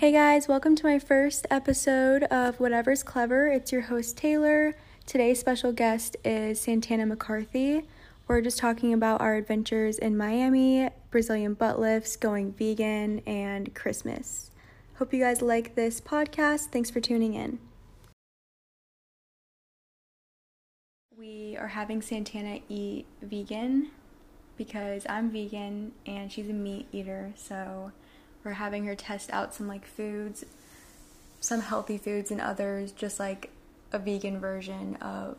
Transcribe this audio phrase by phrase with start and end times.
[0.00, 3.48] Hey guys, welcome to my first episode of Whatever's Clever.
[3.48, 4.74] It's your host Taylor.
[5.04, 7.82] Today's special guest is Santana McCarthy.
[8.26, 14.50] We're just talking about our adventures in Miami, Brazilian butt lifts, going vegan, and Christmas.
[14.96, 16.68] Hope you guys like this podcast.
[16.68, 17.58] Thanks for tuning in.
[21.14, 23.90] We are having Santana eat vegan
[24.56, 27.92] because I'm vegan and she's a meat eater, so
[28.44, 30.44] we're having her test out some like foods,
[31.40, 33.50] some healthy foods and others just like
[33.92, 35.36] a vegan version of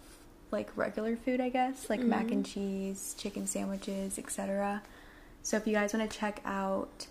[0.51, 2.53] like regular food, I guess, like mac and mm-hmm.
[2.53, 4.81] cheese, chicken sandwiches, etc.
[5.43, 7.07] So if you guys want to check out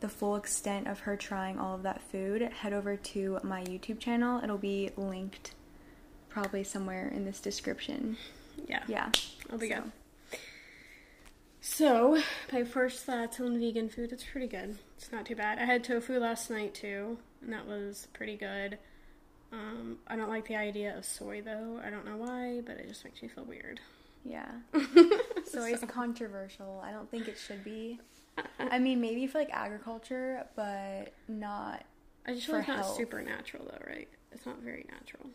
[0.00, 3.98] the full extent of her trying all of that food, head over to my YouTube
[3.98, 4.40] channel.
[4.42, 5.54] It'll be linked
[6.28, 8.16] probably somewhere in this description.
[8.68, 8.82] Yeah.
[8.86, 9.10] Yeah.
[9.50, 9.92] I'll be So- good.
[11.60, 12.22] So,
[12.52, 14.78] my first thoughts on vegan food, it's pretty good.
[14.96, 15.58] It's not too bad.
[15.58, 18.78] I had tofu last night too, and that was pretty good.
[19.52, 21.80] Um, I don't like the idea of soy though.
[21.84, 23.80] I don't know why, but it just makes me feel weird.
[24.24, 24.50] Yeah.
[25.44, 26.82] Soy is controversial.
[26.84, 27.98] I don't think it should be.
[28.58, 31.84] I mean, maybe for like agriculture, but not.
[32.26, 32.96] I just feel like it's not health.
[32.96, 34.08] super natural though, right?
[34.32, 35.30] It's not very natural.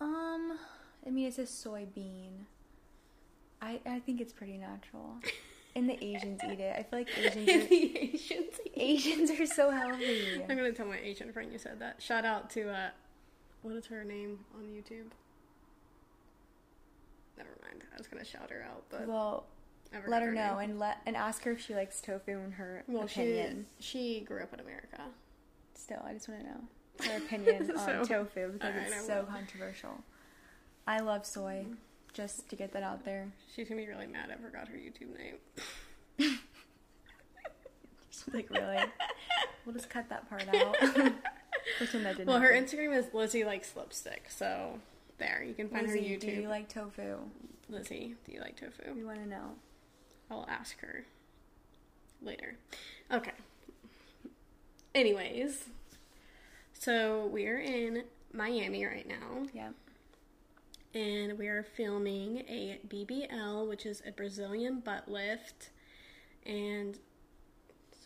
[0.00, 0.58] Um,
[1.06, 2.46] I mean, it's a soybean.
[3.60, 5.16] I I think it's pretty natural.
[5.78, 6.74] And the Asians eat it.
[6.76, 8.54] I feel like Asians are, the Asians.
[8.74, 10.42] Asians are so healthy.
[10.48, 12.02] I'm gonna tell my Asian friend you said that.
[12.02, 12.88] Shout out to uh,
[13.62, 15.10] what is her name on YouTube?
[17.36, 17.84] Never mind.
[17.94, 19.46] I was gonna shout her out, but Well,
[19.92, 20.70] let forgot her know name.
[20.70, 23.66] and let and ask her if she likes tofu in her Well, opinion.
[23.78, 25.00] she she grew up in America.
[25.74, 26.60] Still, I just want to know
[27.12, 29.26] her opinion on tofu because Alright, I it's so will.
[29.26, 30.02] controversial.
[30.88, 31.66] I love soy,
[32.12, 33.28] just to get that out there.
[33.54, 34.30] She's gonna be really mad.
[34.32, 35.36] I forgot her YouTube name.
[38.10, 38.78] She's like, really?
[39.64, 40.76] we'll just cut that part out.
[41.78, 42.64] Pretend that didn't Well, her happen.
[42.68, 44.26] Instagram is Lizzie likes lipstick.
[44.28, 44.78] So
[45.18, 46.20] there, you can find Lizzie, her YouTube.
[46.20, 47.18] do you like tofu?
[47.68, 48.94] Lizzie, do you like tofu?
[48.94, 49.50] We want to know.
[50.30, 51.04] I'll ask her
[52.22, 52.56] later.
[53.12, 53.32] Okay.
[54.94, 55.64] Anyways,
[56.72, 59.46] so we're in Miami right now.
[59.52, 59.68] Yeah.
[60.94, 65.70] And we are filming a BBL, which is a Brazilian butt lift.
[66.46, 66.98] And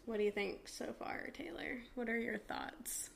[0.05, 1.83] what do you think so far, Taylor?
[1.95, 3.11] What are your thoughts?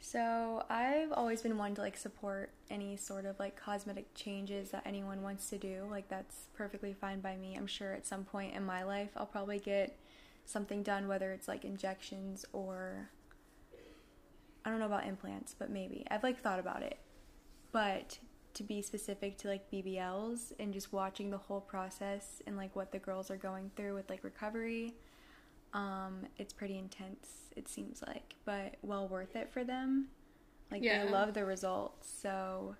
[0.00, 4.82] So I've always been one to like support any sort of like cosmetic changes that
[4.86, 5.86] anyone wants to do.
[5.90, 7.56] Like that's perfectly fine by me.
[7.56, 9.98] I'm sure at some point in my life I'll probably get
[10.44, 13.10] something done, whether it's like injections or
[14.64, 16.04] I don't know about implants, but maybe.
[16.10, 16.98] I've like thought about it.
[17.72, 18.18] But
[18.56, 22.90] to be specific to like BBLs and just watching the whole process and like what
[22.92, 24.94] the girls are going through with like recovery,
[25.74, 30.08] um, it's pretty intense, it seems like, but well worth it for them.
[30.70, 31.04] Like Yeah.
[31.04, 32.76] they love the results, so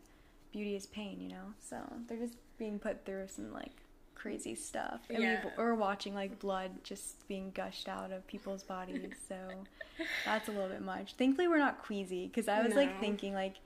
[0.53, 1.53] beauty is pain, you know.
[1.61, 1.77] So
[2.09, 3.83] they're just being put through some like
[4.15, 5.45] crazy stuff, and Yeah.
[5.45, 9.13] we've, we're watching like blood just being gushed out of people's bodies.
[9.29, 9.37] so
[10.25, 11.15] that's a little bit much.
[11.17, 13.57] Thankfully, we're not queasy because I was like thinking like.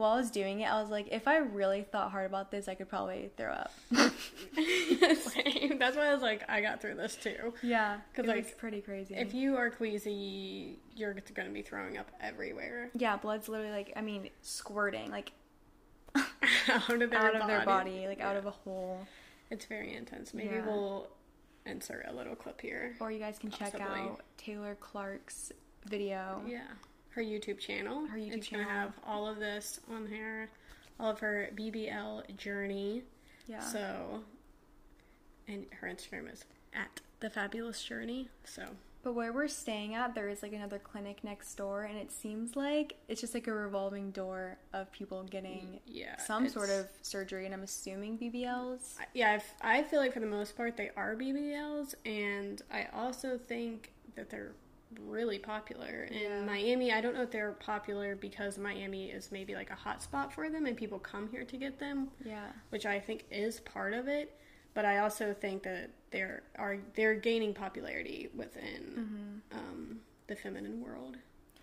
[0.00, 2.68] While I was doing it, I was like, if I really thought hard about this,
[2.68, 3.70] I could probably throw up.
[3.92, 5.78] Same.
[5.78, 7.52] That's why I was like, I got through this too.
[7.62, 9.14] yeah, 'Cause, it was like, pretty crazy.
[9.14, 13.92] If you are queasy, you're going to be throwing up everywhere yeah, blood's literally like,
[13.96, 15.32] I mean, squirting like
[16.16, 17.38] out of their out body.
[17.40, 19.06] of their body, like out of a hole.
[19.50, 20.32] It's very intense.
[20.32, 20.66] Maybe Yeah.
[20.66, 21.08] we'll
[21.66, 22.94] insert a little clip here.
[23.00, 25.52] Or you guys can check out Taylor Clark's
[25.84, 26.42] video.
[26.46, 26.62] Yeah,
[27.10, 28.06] her YouTube channel.
[28.06, 28.78] Her YouTube it's gonna channel.
[28.80, 30.50] have all of this on here,
[30.98, 33.02] all of her BBL journey.
[33.46, 33.60] Yeah.
[33.60, 34.22] So,
[35.48, 36.44] and her Instagram is
[36.74, 38.28] at the fabulous journey.
[38.44, 38.64] So
[39.02, 42.54] But where we're staying at, there is like another clinic next door, and it seems
[42.54, 46.86] like it's just like a revolving door of people getting mm, yeah, some sort of
[47.02, 48.94] surgery, and I'm assuming BBLs.
[49.14, 49.32] Yeah.
[49.32, 53.36] I f- I feel like for the most part they are BBLs, and I also
[53.36, 54.52] think that they're
[54.98, 56.42] really popular in Yeah.
[56.44, 56.92] Miami.
[56.92, 60.48] I don't know if they're popular because Miami is maybe like a hot spot for
[60.50, 62.10] them, and people come here to get them.
[62.24, 62.46] Yeah.
[62.70, 64.36] which I think is part of it.
[64.74, 71.16] But I also think that they're are they're gaining popularity within um, the feminine world,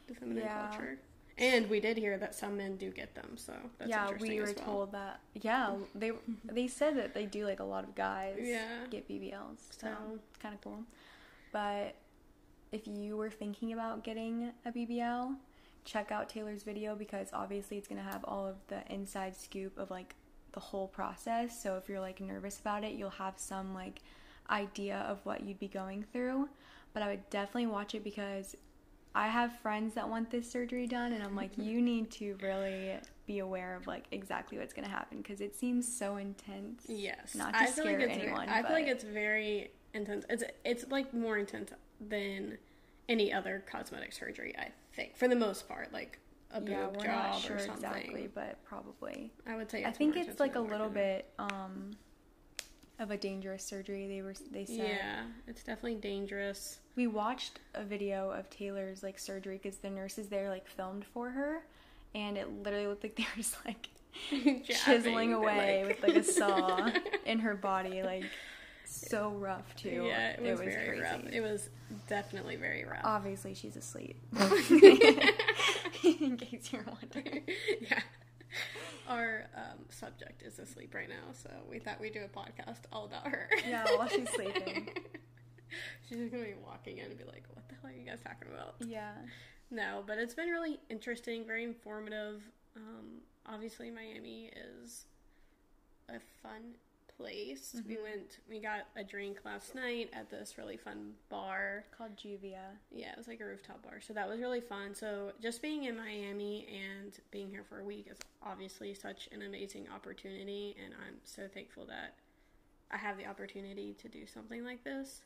[0.07, 0.47] the feminine Mm-hmm.
[0.47, 0.67] Yeah.
[0.69, 0.99] culture.
[1.39, 4.39] And we did hear that some men do get them, so that's yeah, interesting we
[4.39, 4.65] were well.
[4.65, 5.19] told that.
[5.35, 6.11] Yeah, they
[6.43, 8.85] they said that they do like a lot of guys Yeah.
[8.89, 10.83] get BBLs, so So- it's kind of cool.
[11.53, 11.95] But
[12.71, 15.35] if you were thinking about getting a BBL,
[15.85, 19.89] check out Taylor's video because obviously it's gonna have all of the inside scoop of
[19.89, 20.15] like
[20.51, 21.61] the whole process.
[21.61, 24.01] So if you're like nervous about it, you'll have some like
[24.49, 26.49] idea of what you'd be going through.
[26.93, 28.55] But I would definitely watch it because
[29.15, 32.93] I have friends that want this surgery done, and I'm like, you need to really
[33.25, 36.83] be aware of like exactly what's gonna happen because it seems so intense.
[36.87, 38.47] Yes, Not to I feel scare like it's anyone.
[38.47, 40.25] Very, I feel like it's very intense.
[40.29, 42.57] It's it's like more intense than
[43.09, 44.53] any other cosmetic surgery.
[44.57, 46.19] I think for the most part, like
[46.51, 47.75] a boob yeah, we're job not sure or something.
[47.75, 49.31] exactly, but probably.
[49.45, 49.85] I would say.
[49.85, 51.91] I think it's like a little bit um
[52.99, 54.07] of a dangerous surgery.
[54.07, 54.77] They were they said.
[54.77, 56.79] Yeah, it's definitely dangerous.
[56.95, 61.29] We watched a video of Taylor's like surgery because the nurses there like filmed for
[61.29, 61.63] her,
[62.15, 63.89] and it literally looked like they were just like
[64.65, 66.89] chiseling away they're with like a saw
[67.25, 68.25] in her body, like
[68.87, 70.05] so rough too.
[70.07, 71.01] Yeah, it was, very crazy.
[71.01, 71.33] rough.
[71.33, 71.69] It was
[72.07, 73.01] definitely very rough.
[73.03, 74.19] Obviously, she's asleep.
[76.03, 77.43] in case you're wondering.
[77.81, 78.01] yeah.
[79.07, 83.05] Our um, subject is asleep right now, so we thought we'd do a podcast all
[83.05, 83.49] about her.
[83.67, 84.89] Yeah, while she's sleeping.
[86.09, 88.19] she's just gonna be walking in and be like, "What the hell are you guys
[88.23, 89.13] talking about?" Yeah.
[89.69, 92.41] No, but it's been really interesting, very informative.
[92.75, 94.51] Um, obviously, Miami
[94.81, 95.05] is
[96.09, 96.75] a fun
[97.17, 97.75] place.
[97.87, 98.03] We Mhm.
[98.03, 101.85] went, we got a drink last night at this really fun bar.
[101.91, 102.77] Called Juvia.
[102.91, 103.99] Yeah, it was like a rooftop bar.
[103.99, 104.93] So that was really fun.
[104.93, 109.41] So just being in Miami and being here for a week is obviously such an
[109.41, 110.75] amazing opportunity.
[110.83, 112.15] And I'm so thankful that
[112.91, 115.23] I have the opportunity to do something like this.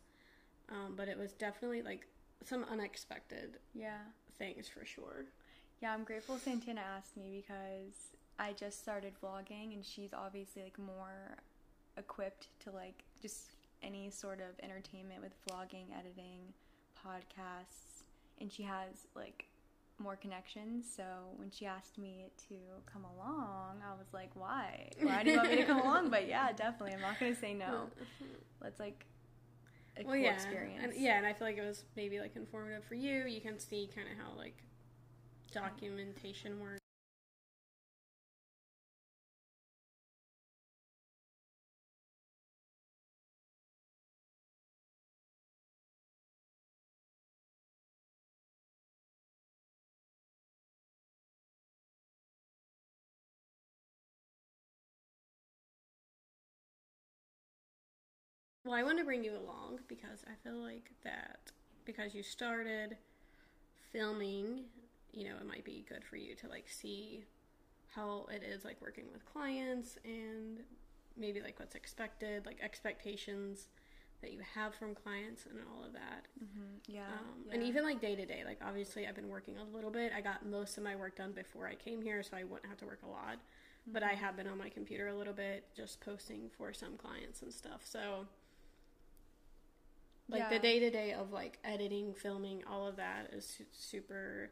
[0.70, 2.08] Um, but it was definitely like
[2.44, 4.00] some unexpected Yeah.
[4.38, 5.26] things for sure.
[5.82, 10.80] Yeah, I'm grateful Santana asked me because I just started vlogging and she's obviously like
[10.80, 11.38] more
[11.98, 16.54] equipped to like just any sort of entertainment with vlogging, editing,
[17.06, 18.04] podcasts,
[18.40, 19.46] and she has like
[20.00, 20.86] more connections.
[20.96, 21.04] So
[21.36, 22.56] when she asked me to
[22.92, 24.90] come along, I was like, "Why?
[25.02, 26.94] Why do you want me to come along?" But yeah, definitely.
[26.94, 27.88] I'm not going to say no.
[28.62, 29.06] Let's like
[29.98, 30.84] a well, cool yeah, experience.
[30.84, 33.26] and yeah, and I feel like it was maybe like informative for you.
[33.26, 34.58] You can see kind of how like
[35.52, 36.81] documentation works.
[58.72, 61.52] Well, I want to bring you along because I feel like that
[61.84, 62.96] because you started
[63.92, 64.64] filming,
[65.12, 67.26] you know, it might be good for you to like see
[67.94, 70.60] how it is like working with clients and
[71.18, 73.68] maybe like what's expected, like expectations
[74.22, 76.28] that you have from clients and all of that.
[76.42, 77.54] Mhm, yeah, Um, yeah.
[77.56, 80.14] And even like day to day, like obviously I've been working a little bit.
[80.16, 82.78] I got most of my work done before I came here, so I wouldn't have
[82.78, 83.40] to work a lot.
[83.92, 84.04] But Mm-hmm.
[84.04, 87.52] I have been on my computer a little bit, just posting for some clients and
[87.52, 87.82] stuff.
[87.84, 88.28] So,
[90.32, 94.52] like the day to day of like editing, filming, all of that is su- super.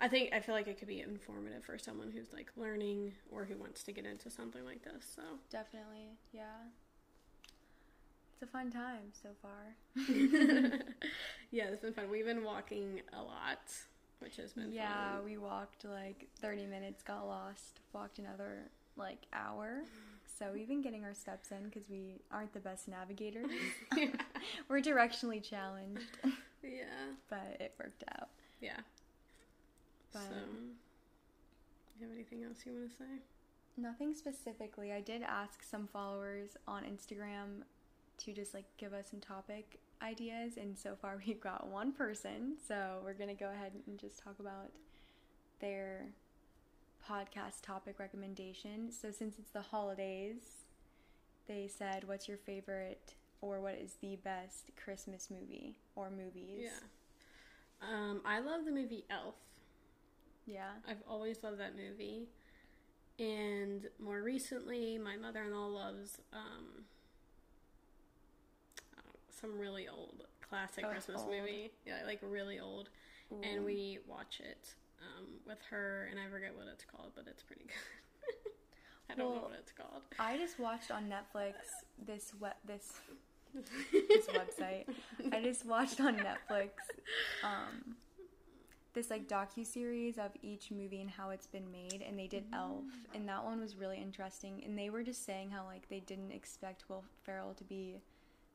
[0.00, 3.44] I think I feel like it could be informative for someone who's like learning or
[3.44, 5.04] who wants to get into something like this.
[5.16, 6.42] So, Definitely, yeah.
[8.34, 9.74] It's a fun time so far.
[11.50, 12.08] yeah, it's been fun.
[12.10, 13.58] We've been walking a lot,
[14.20, 15.24] which has been Yeah, fun.
[15.24, 19.82] we walked like 30 minutes, got lost, walked another like hour.
[20.38, 23.50] So we've been getting our steps in because we aren't the best navigators.
[23.96, 24.06] yeah.
[24.68, 26.18] We're directionally challenged,
[26.62, 27.10] yeah.
[27.28, 28.28] but it worked out.
[28.60, 28.78] Yeah.
[30.12, 30.28] But so,
[31.98, 33.22] you have anything else you want to say?
[33.78, 34.92] nothing specifically.
[34.92, 37.62] I did ask some followers on Instagram
[38.18, 42.56] to just like give us some topic ideas, and so far we've got one person.
[42.66, 44.70] So we're gonna go ahead and just talk about
[45.60, 46.06] their
[47.08, 48.90] podcast topic recommendation.
[48.90, 50.64] So since it's the holidays,
[51.46, 56.80] they said, "What's your favorite?" or "What is the best Christmas movie or movies?" Yeah.
[57.80, 59.36] Um, I love the movie Elf.
[60.46, 60.70] Yeah.
[60.88, 62.28] I've always loved that movie.
[63.18, 66.84] And more recently, my mother in law loves um,
[69.30, 71.30] some really old classic Oh, Christmas old.
[71.30, 71.70] movie.
[71.86, 72.90] Yeah, like really old.
[73.42, 77.42] And we watch it um, with her, and I forget what it's called, but it's
[77.42, 78.52] pretty good.
[79.10, 80.02] I don't know what it's called.
[80.18, 81.54] I just watched on Netflix
[82.04, 83.00] this we- this
[83.92, 84.84] this website.
[85.32, 86.70] I just watched on Netflix
[87.42, 87.96] um,
[88.92, 92.44] this like docu series of each movie and how it's been made, and they did
[92.52, 94.62] Elf, and that one was really interesting.
[94.64, 98.00] And they were just saying how like they didn't expect Will Ferrell to be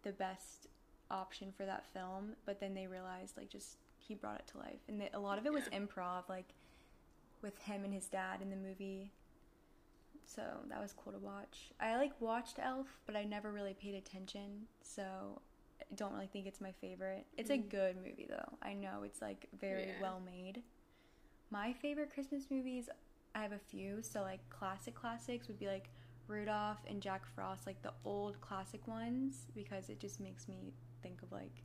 [0.04, 0.68] the best
[1.10, 4.82] option for that film, but then they realized like just he brought it to life,
[4.88, 6.54] and a lot of it was improv, like
[7.42, 9.12] with him and his dad in the movie.
[10.26, 11.72] So that was cool to watch.
[11.80, 14.68] I like watched Elf, but I never really paid attention.
[14.82, 15.42] So
[15.82, 17.26] I don't really think it's my favorite.
[17.38, 17.70] It's a Mm.
[17.70, 18.58] good movie though.
[18.62, 20.00] I know it's like very Yeah.
[20.00, 20.64] well made.
[21.50, 22.90] My favorite Christmas movies,
[23.36, 24.02] I have a few.
[24.02, 25.90] So like classic classics would be like
[26.28, 31.22] Rudolph and Jack Frost, like the old classic ones, because it just makes me think
[31.22, 31.64] of like,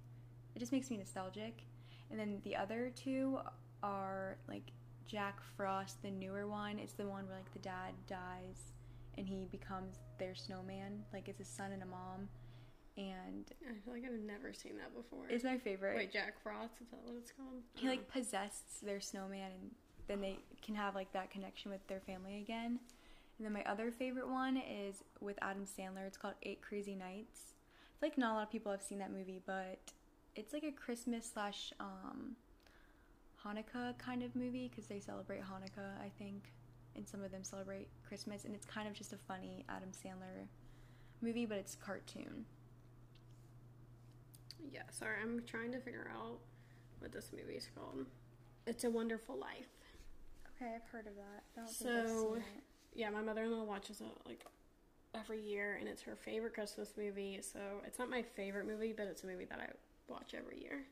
[0.55, 1.63] it just makes me nostalgic.
[2.11, 3.39] And then the other two
[3.83, 4.73] are like
[5.07, 6.79] Jack Frost, the newer one.
[6.79, 8.73] It's the one where like the dad dies
[9.17, 11.05] and he becomes their snowman.
[11.13, 12.29] Like it's a son and a mom.
[12.97, 15.25] And I feel like I've never seen that before.
[15.29, 15.97] it's my favorite.
[15.97, 16.75] Wait, Jack Frost?
[16.81, 17.63] Is that what it's called?
[17.75, 18.13] he like oh.
[18.13, 19.71] possessed their snowman and
[20.09, 22.81] then they can have like that connection with their family again.
[23.39, 26.07] And then my other favorite one is with Adam Sandler.
[26.07, 27.55] It's called Eight Crazy Nights.
[27.97, 29.93] I feel like not a lot of people have seen that movie, but
[30.35, 32.37] it's like a Christmas slash um,
[33.45, 36.53] Hanukkah kind of movie because they celebrate Hanukkah, I think,
[36.97, 38.45] and some of them celebrate Christmas.
[38.45, 40.47] And it's kind of just a funny Adam Sandler
[41.21, 42.45] movie, but it's cartoon.
[44.73, 46.39] Yeah, sorry, I'm trying to figure out
[46.99, 48.07] what this movie is called.
[48.67, 49.69] It's a Wonderful Life.
[50.57, 51.69] Okay, I've heard of that.
[51.71, 52.39] So,
[52.95, 54.45] yeah, my mother-in-law watches it like
[55.15, 57.39] every year, and it's her favorite Christmas movie.
[57.41, 59.69] So it's not my favorite movie, but it's a movie that I
[60.09, 60.85] watch every year.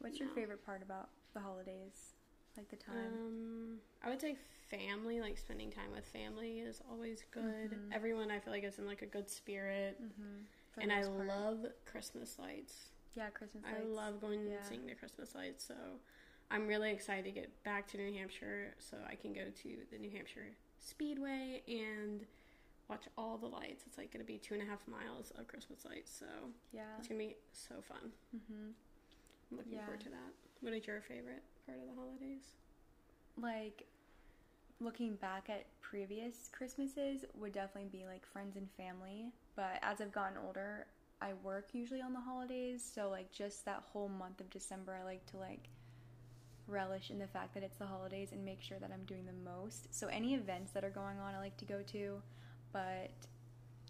[0.00, 2.14] What's your favorite part about the holidays?
[2.56, 2.96] Like the time?
[2.96, 4.36] Um, I would say
[4.70, 7.70] family, like spending time with family, is always good.
[7.72, 7.92] Mhm.
[7.92, 10.80] Everyone I feel like is in like a good spirit, mm-hmm.
[10.80, 12.90] and I love Christmas lights.
[13.14, 13.64] yeah Christmas.
[13.64, 13.76] Lights.
[13.80, 14.56] I love going Yeah.
[14.56, 15.64] and seeing the Christmas lights.
[15.64, 15.74] So
[16.50, 19.98] I'm really excited to get back to New Hampshire so I can go to the
[19.98, 22.26] New Hampshire Speedway and
[22.88, 23.84] watch all the lights.
[23.86, 26.14] It's like going to be two and a half miles of Christmas lights.
[26.18, 26.26] So
[26.72, 26.82] Yeah.
[26.98, 28.12] it's going to be so fun.
[28.36, 28.70] Mm-hmm.
[29.50, 29.84] I'm looking Yeah.
[29.84, 30.32] forward to that.
[30.60, 32.42] What is your favorite part of the holidays?
[33.36, 33.86] Like
[34.80, 39.32] looking back at previous Christmases would definitely be like friends and family.
[39.56, 40.86] But as I've gotten older,
[41.22, 45.04] I work usually on the holidays, so like just that whole month of December, I
[45.04, 45.68] like to like
[46.66, 49.50] relish in the fact that it's the holidays and make sure that I'm doing the
[49.50, 49.88] most.
[49.94, 52.20] So any events that are going on, I like to go to,
[52.74, 53.12] but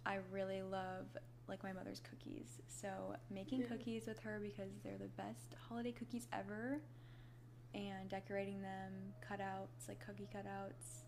[0.06, 1.06] I really love
[1.48, 2.60] like my mother's cookies.
[2.68, 3.66] So making Yeah.
[3.68, 6.80] cookies with her because they're the best holiday cookies ever
[7.74, 8.92] and decorating them,
[9.28, 11.02] cutouts, like cookie cutouts.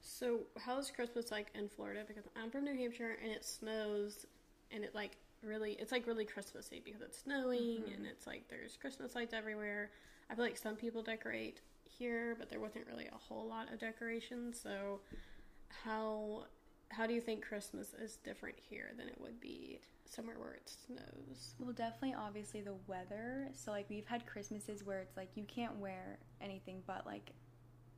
[0.00, 2.04] So how's Christmas like in Florida?
[2.06, 4.26] Because I'm from New Hampshire and it snows
[4.72, 7.94] and it like really it's like really Christmassy because it's snowing Mhm.
[7.94, 9.90] and it's like there's Christmas lights everywhere.
[10.28, 13.78] I feel like some people decorate here, but there wasn't really a whole lot of
[13.78, 14.60] decorations.
[14.60, 15.00] So
[15.84, 16.46] how
[16.90, 20.70] how do you think Christmas is different here than it would be somewhere where it
[20.86, 21.54] snows?
[21.58, 23.48] Well, definitely, obviously, the weather.
[23.54, 27.32] So, like, we've had Christmases where it's like you can't wear anything but like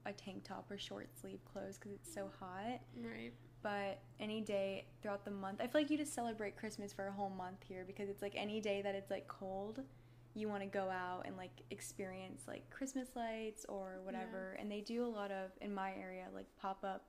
[0.04, 2.80] a tank top or short sleeve clothes because it's so hot.
[2.96, 3.32] Right.
[3.62, 7.12] But any day throughout the month, I feel like you just celebrate Christmas for a
[7.12, 9.80] whole month here because it's like any day that it's like cold,
[10.34, 14.56] you want to go out and like experience like Christmas lights or whatever.
[14.58, 17.04] And they do a lot of, in my area, like pop up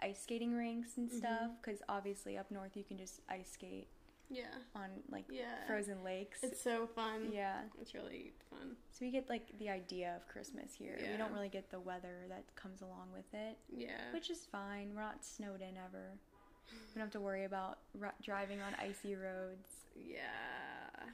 [0.00, 1.56] ice skating rinks and stuff Mhm.
[1.60, 3.88] because obviously up north you can just ice skate
[4.30, 4.54] Yeah.
[4.74, 5.64] on like Yeah.
[5.66, 6.42] frozen lakes.
[6.42, 7.30] It's so fun.
[7.32, 7.62] yeah.
[7.80, 8.76] It's really fun.
[8.90, 10.98] So we get like the idea of Christmas here.
[11.10, 14.12] We don't really get the weather that comes along with it, Yeah.
[14.12, 14.94] which is fine.
[14.94, 16.18] We're not snowed in ever.
[16.70, 21.10] We don't have to worry about ri- driving on icy roads, yeah.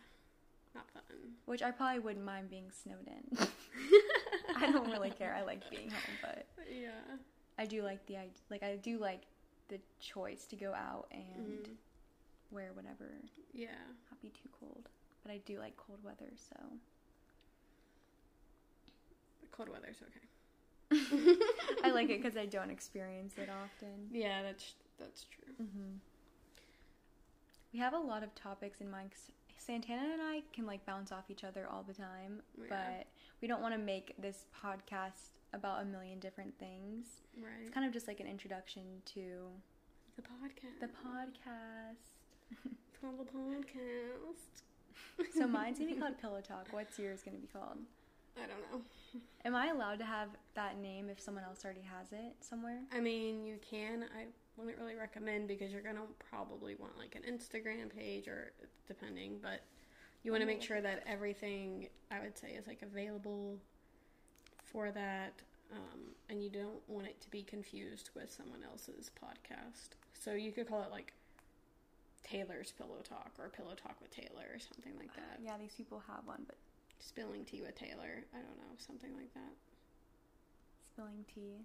[0.74, 1.02] Not fun.
[1.46, 3.36] which I probably wouldn't mind being snowed in.
[4.56, 5.34] I don't really care.
[5.34, 7.18] I like being home, but Yeah.
[7.60, 9.22] I do like the id- like I do like
[9.68, 11.76] the choice to go out and Mhm.
[12.50, 13.10] wear whatever,
[13.52, 13.76] Yeah.
[14.10, 14.88] not be too cold.
[15.22, 16.56] But I do like cold weather, so
[19.52, 20.26] Cold weather's okay.
[21.84, 24.08] I like it because I don't experience it often.
[24.10, 25.52] Yeah, that's that's true.
[25.56, 25.96] hmm
[27.72, 29.10] We have a lot of topics in mind.
[29.58, 32.64] Santana and I can like bounce off each other all the time, Yeah.
[32.70, 33.06] but
[33.42, 37.06] we don't want to make this podcast about a million different things.
[37.36, 37.52] Right.
[37.62, 38.82] It's kind of just like an introduction
[39.14, 39.48] to
[40.16, 40.80] the podcast.
[40.80, 42.16] the podcast.
[42.90, 45.28] It's called the podcast.
[45.38, 46.66] so mine's gonna be called Pillow Talk.
[46.72, 47.78] What's yours gonna be called?
[48.36, 49.20] I don't know.
[49.44, 52.80] Am I allowed to have that name if someone else already has it somewhere?
[52.92, 54.04] I mean, you can.
[54.16, 54.26] I
[54.56, 58.52] wouldn't really recommend because you're gonna probably want like an Instagram page or
[58.86, 59.60] depending, but
[60.22, 63.58] you want to make sure that everything I would say is like available
[64.72, 65.32] for that,
[65.72, 69.90] um, and you don't want it to be confused with someone else's podcast.
[70.18, 71.12] So you could call it like
[72.22, 75.38] Taylor's Pillow Talk or Pillow Talk with Taylor or something like that.
[75.42, 76.56] Yeah, these people have one, but
[77.02, 78.24] Spilling tea with Taylor.
[78.34, 79.54] I don't know, something like that.
[80.86, 81.64] spilling tea.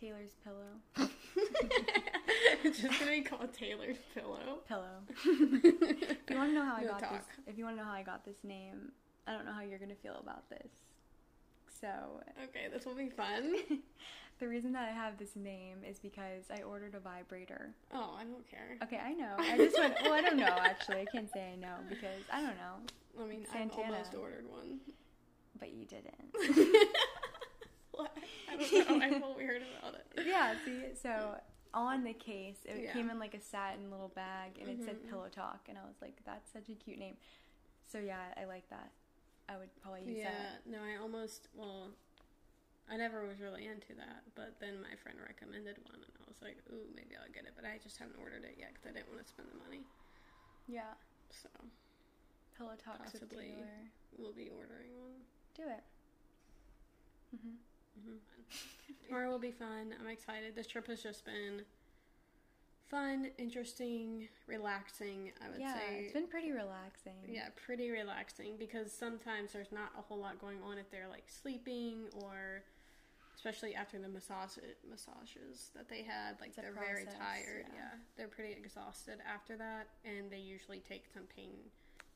[0.00, 1.08] Taylor's pillow.
[2.64, 4.60] it's just gonna be called Taylor's Pillow.
[4.66, 5.02] Pillow.
[5.10, 7.12] if you want to know how I No got talk.
[7.12, 8.92] this, if you want to know how I got this name,
[9.26, 10.68] I don't know how you're gonna feel about this.
[11.80, 11.88] So,
[12.44, 13.54] Okay, this will be fun.
[14.38, 17.74] the reason that I have this name is because I ordered a vibrator.
[17.92, 18.78] Oh, I don't care.
[18.82, 19.34] Okay, I know.
[19.38, 19.94] I just went.
[20.02, 21.00] Well, I don't know actually.
[21.00, 23.82] I can't say I know because I don't know, I mean, Santana.
[23.88, 24.80] I've almost ordered one.
[25.58, 26.86] but you didn't.
[27.92, 28.12] What?
[28.52, 29.06] I don't know.
[29.06, 30.26] I've only heard about it.
[30.26, 30.54] yeah.
[30.66, 31.36] See, so
[31.72, 32.92] on the case, it Yeah.
[32.92, 35.08] came in like a satin little bag, and it said Mhm.
[35.08, 37.16] Pillow Talk, and I was like, that's such a cute name.
[37.90, 38.90] So yeah, I like that.
[39.48, 40.66] I would probably use Yeah, that.
[40.66, 41.90] no, I almost, well,
[42.90, 46.38] I never was really into that, but then my friend recommended one, and I was
[46.42, 48.92] like, ooh, maybe I'll get it, but I just haven't ordered it yet because I
[48.94, 49.82] didn't want to spend the money.
[50.66, 50.94] Yeah.
[51.30, 51.48] So
[52.58, 53.54] Pillow Talks with Possibly.
[53.54, 53.86] Taylor.
[54.18, 55.22] we'll be ordering one.
[55.54, 55.84] Do it.
[57.38, 57.58] hmm
[58.02, 58.18] hmm
[59.06, 59.94] Tomorrow will be fun.
[60.00, 60.54] I'm excited.
[60.56, 61.62] This trip has just been
[62.88, 65.32] fun, interesting, relaxing.
[65.44, 65.98] I would Yeah, say.
[66.04, 67.14] it's been pretty relaxing.
[67.28, 71.24] Yeah, pretty relaxing because sometimes there's not a whole lot going on if they're like
[71.28, 72.62] sleeping or
[73.34, 74.56] especially after the massage
[74.88, 77.66] massages that they had like It's they're very tired.
[77.68, 77.74] yeah.
[77.74, 77.90] Yeah.
[78.16, 81.50] They're pretty exhausted after that and they usually take some pain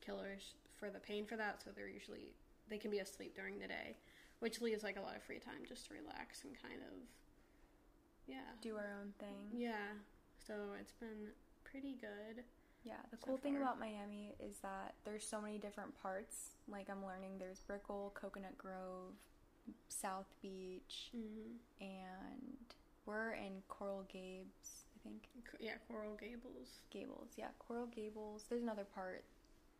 [0.03, 2.33] killers for the pain for that so they're usually
[2.69, 3.97] they can be asleep during the day,
[4.39, 6.93] which leaves like a lot of free time just to relax and kind of
[8.27, 8.37] yeah.
[8.61, 9.49] Do our own thing.
[9.53, 9.97] Yeah.
[10.45, 11.29] So it's been
[11.63, 12.43] pretty good.
[12.83, 13.61] Yeah, the so cool thing far.
[13.63, 16.55] about Miami is that there's so many different parts.
[16.67, 19.13] Like I'm learning there's Brickell, Coconut Grove,
[19.87, 22.57] South Beach, hmm and
[23.05, 25.23] we're in Coral Gables, I think.
[25.59, 26.81] Yeah, Coral Gables.
[26.91, 28.45] Gables, yeah, Coral Gables.
[28.49, 29.23] There's another part,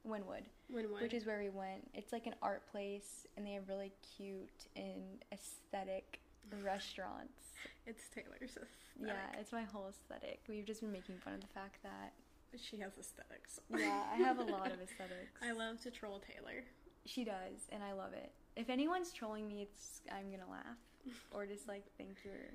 [0.07, 1.01] Wynwood, Wynwood.
[1.01, 1.89] which is where we went.
[1.93, 6.19] It's like an art place, and they have really cute and aesthetic
[6.63, 7.53] restaurants.
[7.85, 8.67] It's Taylor's aesthetic.
[9.01, 10.41] Yeah, it's my whole aesthetic.
[10.47, 12.13] We've just been making fun of the fact that
[12.59, 13.59] She has aesthetics.
[13.69, 15.39] yeah, I have a lot of aesthetics.
[15.41, 16.63] I love to troll Taylor.
[17.05, 18.31] She does, and I love it.
[18.55, 20.77] If anyone's trolling me, it's I'm gonna laugh
[21.31, 22.53] or just like think you're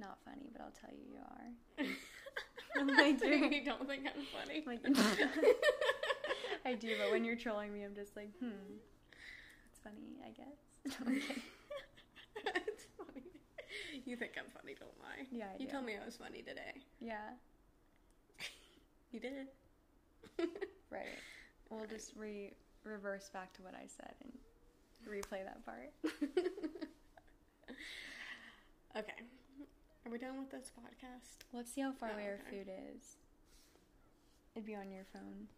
[0.00, 1.86] not funny, but I'll tell you you are.
[3.06, 3.28] I do.
[3.28, 4.64] you don't think I'm funny?
[4.66, 4.80] Like
[6.64, 8.78] I do, but when you're trolling me, I'm just like, hmm,
[9.70, 10.98] it's funny, I guess.
[11.02, 11.42] Okay.
[12.66, 13.22] it's funny.
[14.04, 15.26] You think I'm funny, don't lie.
[15.44, 15.72] Yeah, I You do.
[15.72, 16.72] told me I was funny today.
[17.00, 17.30] yeah,
[19.12, 19.48] You did.
[20.90, 21.18] right.
[21.70, 22.52] We'll just re
[22.84, 24.32] reverse back to what I said and
[25.08, 25.92] replay that part.
[28.96, 29.22] okay.
[30.06, 31.44] Are we done with this podcast?
[31.52, 33.16] Let's see how far Oh, away our food is.
[34.54, 35.48] It'd be on your phone.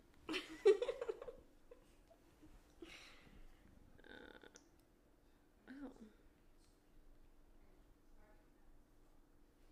[3.99, 4.49] Uh,
[5.68, 5.90] oh.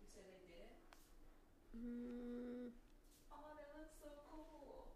[0.01, 0.75] You said they did it?
[1.79, 2.69] Mm.
[3.31, 4.91] Oh, that looks so cool.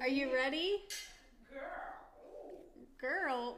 [0.00, 0.82] Are you ready?
[1.50, 1.58] Girl,
[3.00, 3.56] Girl.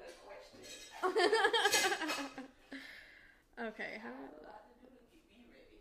[3.61, 3.99] okay.
[4.03, 4.09] How...
[4.11, 5.81] A lot to do to keep me ready.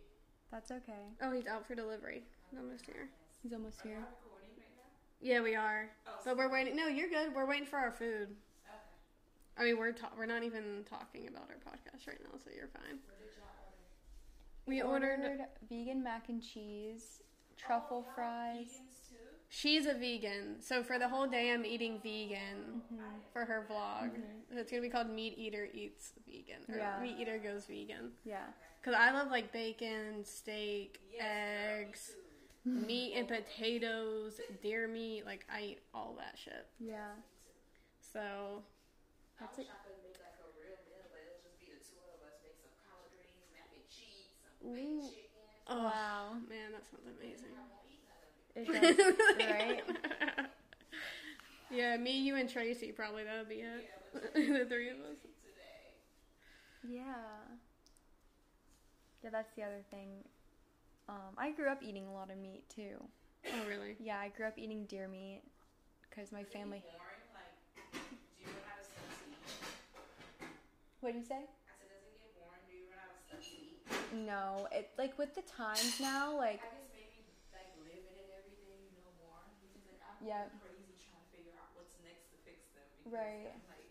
[0.51, 1.03] That's okay.
[1.21, 2.23] Oh, he's out for delivery.
[2.49, 3.09] He's almost here.
[3.43, 3.97] He's almost here.
[3.99, 4.89] recording right now?
[5.21, 5.89] Yeah, we are.
[6.07, 6.75] Oh, But we're waiting.
[6.75, 7.33] No, you're good.
[7.35, 8.27] We're waiting for our food.
[8.65, 9.57] Okay.
[9.57, 12.67] I mean, we're ta- we're not even talking about our podcast right now, so you're
[12.69, 12.99] fine.
[13.05, 15.17] What did y'all order?
[15.17, 15.39] We ordered.
[15.69, 17.21] vegan mac and cheese,
[17.57, 18.67] truffle Oh, fries.
[19.49, 19.55] Vegans too?
[19.69, 23.03] She's a vegan, so for the whole day I'm eating vegan Mm-hmm.
[23.33, 24.11] for her vlog.
[24.51, 26.99] So it's gonna be called Meat Eater Eats Vegan or Yeah.
[27.01, 28.11] Meat Eater Goes Vegan.
[28.25, 28.45] Yeah.
[28.83, 31.21] Cause I love like bacon, steak, Yes,
[32.65, 35.25] girl, me eggs, meat and potatoes, deer meat.
[35.25, 36.65] Like I eat all that shit.
[36.79, 37.11] Yeah.
[37.99, 38.63] So
[39.39, 39.71] I That's wish it.
[39.73, 41.83] I could make like a real meal, but it'll just be the
[42.15, 42.39] of us.
[42.41, 42.71] Make some
[43.11, 44.75] greens, mac and cheese, some Ooh.
[44.75, 45.43] baked chicken.
[45.67, 46.39] oh Wow.
[46.47, 47.51] man, that sounds amazing.
[48.55, 49.81] Right?
[51.71, 53.89] yeah, me, you, and Tracy probably that'll be it.
[54.35, 55.17] Yeah, the three of us.
[55.21, 55.93] today.
[56.87, 57.13] Yeah.
[59.23, 60.23] Yeah, that's the other thing.
[61.09, 63.03] Um, I grew up eating a lot of meat too.
[63.47, 63.95] Oh really?
[63.99, 65.41] Yeah, I grew up eating deer meat
[66.09, 66.83] because my family.
[66.83, 66.93] Like,
[67.93, 67.99] do
[68.41, 70.49] you run out of stuff to eat?
[71.01, 71.43] What do you say?
[71.45, 72.63] Said, does it get boring?
[72.67, 74.25] Do you run out of stuff to eat?
[74.25, 76.89] No, it like with the times now, like I guess
[77.53, 79.41] like living it every day, you know more.
[79.65, 80.45] Because like I'm Yeah.
[80.61, 82.83] crazy trying to figure out what's next to fix them.
[83.03, 83.51] Because Right.
[83.53, 83.89] I'm like,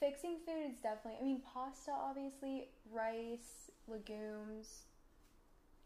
[0.00, 1.18] fixing food is definitely.
[1.20, 4.84] I mean, pasta, obviously, rice, legumes,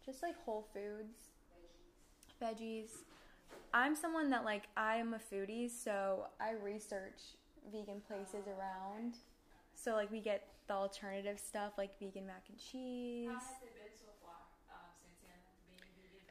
[0.04, 1.30] just like whole foods.
[2.40, 2.90] veggies.
[2.90, 2.90] veggies.
[3.74, 7.36] I'm someone that like I'm a foodie, so I research
[7.72, 9.14] vegan places around.
[9.74, 13.28] So like we get the alternative stuff like vegan mac and cheese.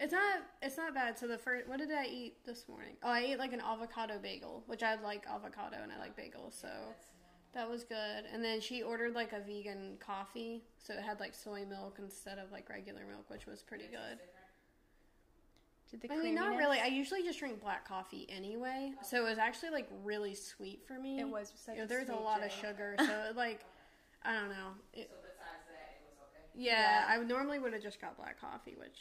[0.02, 0.40] It's not.
[0.64, 1.18] It's not bad.
[1.18, 2.96] So the first, what did I eat this morning?
[3.04, 6.60] Oh, I ate like an avocado bagel, which I like avocado and I like bagels,
[6.60, 6.70] so
[7.54, 8.26] that was good.
[8.34, 12.40] And then she ordered like a vegan coffee, so it had like soy milk instead
[12.40, 14.18] of like regular milk, which was pretty good.
[15.92, 16.80] Did the I mean, not really.
[16.80, 20.98] I usually just drink black coffee anyway, so it was actually like really sweet for
[20.98, 21.20] me.
[21.20, 23.66] It was such You know, there's a sweet lot of sugar, so it, like
[24.24, 24.72] I don't know.
[24.94, 26.64] It, So besides that, it was okay.
[26.64, 27.22] yeah, Yeah.
[27.22, 29.00] I normally would have just got black coffee, which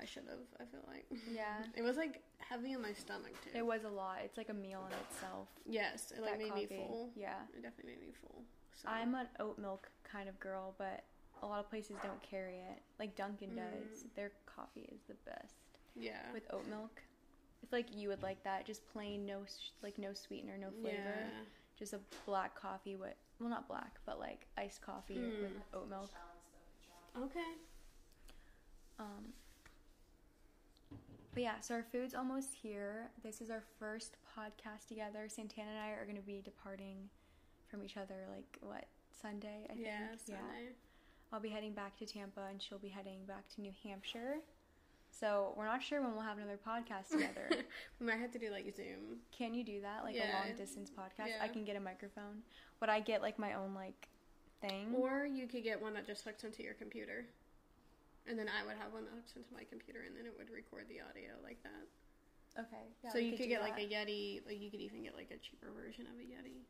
[0.00, 0.38] I should have.
[0.60, 1.06] I feel like.
[1.32, 1.62] Yeah.
[1.76, 3.50] It was like heavy on my stomach too.
[3.58, 4.18] It was a lot.
[4.24, 5.48] It's like a meal in itself.
[5.64, 6.84] Yes, it like that made me coffee.
[6.86, 7.10] full.
[7.16, 7.40] Yeah.
[7.56, 8.42] It definitely made me full.
[8.82, 8.88] So.
[8.88, 11.04] I'm an oat milk kind of girl, but
[11.42, 12.82] a lot of places don't carry it.
[12.98, 14.02] Like Dunkin' does.
[14.04, 14.14] Mm.
[14.14, 15.54] Their coffee is the best
[15.94, 16.30] yeah.
[16.32, 17.00] with oat milk.
[17.62, 19.40] I feel like you would like that, just plain, no
[19.82, 21.44] like no sweetener, no flavor, Yeah.
[21.78, 25.40] just a black coffee with well not black, but like iced coffee Mm.
[25.42, 26.10] with oat milk.
[26.10, 26.84] Chow and stuff.
[27.14, 27.24] Chow.
[27.40, 27.52] Okay.
[28.98, 29.32] Um,
[31.36, 33.10] but yeah, so our food's almost here.
[33.22, 35.28] This is our first podcast together.
[35.28, 37.10] Santana and I are going to be departing
[37.68, 38.86] from each other like what
[39.20, 39.66] Sunday?
[39.68, 40.08] I Yeah.
[40.08, 40.20] think.
[40.20, 40.68] Sunday.
[41.30, 44.36] I'll be heading back to Tampa, and she'll be heading back to New Hampshire.
[45.10, 47.50] So we're not sure when we'll have another podcast together.
[48.00, 49.18] we might have to do like Zoom.
[49.30, 51.28] can you do that, like a long distance podcast?
[51.28, 51.42] Yeah.
[51.42, 52.44] I can get a microphone.
[52.80, 54.08] Would I get like my own like
[54.62, 54.94] thing?
[54.96, 57.26] Or you could get one that just hooks into your computer.
[58.28, 60.50] And then I would have one that hooks into my computer and then it would
[60.50, 61.86] record the audio like that.
[62.66, 62.82] okay.
[63.04, 65.30] yeah, so you could do get like a Yeti, like you could even get like
[65.30, 66.66] a cheaper version of a Yeti.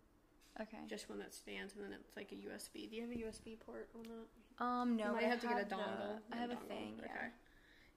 [0.60, 0.84] okay.
[0.86, 2.88] Just one that stands and then it's like a USB.
[2.90, 4.26] Do you have a USB port on that?
[4.64, 6.20] um no, you might I have to get a the- dongle.
[6.32, 6.68] I have a dongle.
[6.68, 6.92] thing.
[6.98, 7.04] Yeah.
[7.04, 7.28] Okay.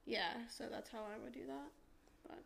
[0.06, 1.68] Yeah, so that's how I would do that.
[2.26, 2.42] But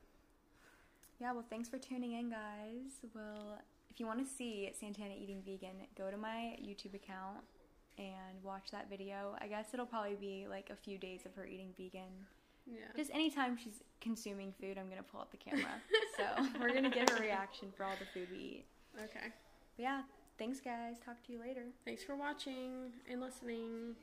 [1.21, 2.99] Yeah, well, thanks for tuning in, guys.
[3.15, 3.59] Well,
[3.91, 7.39] if you want to see Santana eating vegan, go to my YouTube account
[7.99, 9.37] and watch that video.
[9.41, 12.11] I guess it'll probably be like a few days of her eating vegan.
[12.67, 12.79] yeah.
[12.97, 15.81] Just anytime she's consuming food, I'm gonna pull up the camera.
[16.17, 16.25] so
[16.61, 18.65] we're gonna get her reaction for all the food we eat.
[18.97, 19.29] okay.
[19.77, 20.03] But yeah,
[20.39, 20.97] thanks, guys.
[21.05, 21.65] Talk to you later.
[21.85, 23.95] Thanks for watching and listening.